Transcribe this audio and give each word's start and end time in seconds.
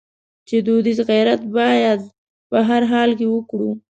چې 0.47 0.55
دودیز 0.67 0.99
غیرت 1.09 1.41
باید 1.57 2.01
په 2.49 2.57
هر 2.69 2.81
حال 2.91 3.09
کې 3.19 3.27
وکړو. 3.29 3.71